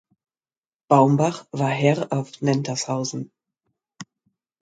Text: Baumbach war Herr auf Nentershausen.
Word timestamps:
Baumbach 0.89 1.45
war 1.51 1.69
Herr 1.69 2.11
auf 2.11 2.41
Nentershausen. 2.41 3.31